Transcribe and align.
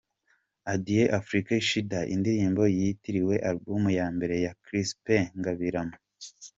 Adieu 0.73 1.05
l’Afrique 1.09 1.55
Shida”, 1.67 1.99
indirimbo 2.15 2.61
yiritiwe 2.75 3.35
Album 3.49 3.83
ya 3.99 4.07
mbere 4.15 4.35
ya 4.45 4.51
Chrispin 4.63 5.23
Ngabirama:. 5.39 5.95